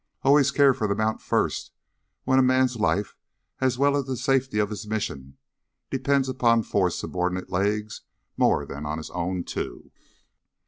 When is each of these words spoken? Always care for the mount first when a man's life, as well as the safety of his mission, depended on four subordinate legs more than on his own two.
Always 0.23 0.49
care 0.49 0.73
for 0.73 0.87
the 0.87 0.95
mount 0.95 1.21
first 1.21 1.69
when 2.23 2.39
a 2.39 2.41
man's 2.41 2.75
life, 2.77 3.15
as 3.59 3.77
well 3.77 3.95
as 3.95 4.05
the 4.05 4.17
safety 4.17 4.57
of 4.57 4.71
his 4.71 4.87
mission, 4.87 5.37
depended 5.91 6.41
on 6.41 6.63
four 6.63 6.89
subordinate 6.89 7.51
legs 7.51 8.01
more 8.35 8.65
than 8.65 8.83
on 8.83 8.97
his 8.97 9.11
own 9.11 9.43
two. 9.43 9.91